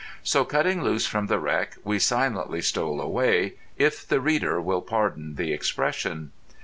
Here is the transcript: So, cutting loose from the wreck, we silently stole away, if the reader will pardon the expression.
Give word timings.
So, 0.23 0.43
cutting 0.45 0.81
loose 0.81 1.05
from 1.05 1.27
the 1.27 1.37
wreck, 1.37 1.77
we 1.83 1.99
silently 1.99 2.59
stole 2.63 2.99
away, 2.99 3.57
if 3.77 4.03
the 4.07 4.19
reader 4.19 4.59
will 4.59 4.81
pardon 4.81 5.35
the 5.35 5.53
expression. 5.53 6.31